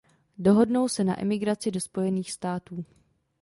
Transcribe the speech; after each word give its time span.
Dohodnou 0.37 0.87
se 0.89 1.03
na 1.03 1.21
emigraci 1.21 1.71
do 1.71 1.79
Spojených 1.81 2.31
států. 2.31 2.85